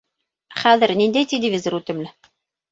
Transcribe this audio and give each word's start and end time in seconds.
Хәҙер 0.61 0.95
ниндәй 1.03 1.29
телевизор 1.35 1.81
үтемле? 1.83 2.13